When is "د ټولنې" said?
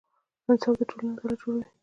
0.79-1.11